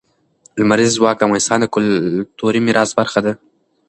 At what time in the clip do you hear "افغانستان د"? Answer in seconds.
1.25-1.65